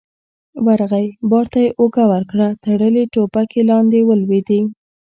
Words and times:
ورغی، 0.65 1.07
بار 1.29 1.45
ته 1.53 1.59
يې 1.65 1.69
اوږه 1.79 2.05
ورکړه، 2.13 2.47
تړلې 2.63 3.03
ټوپکې 3.13 3.61
لاندې 3.69 3.99
ولوېدې. 4.03 4.61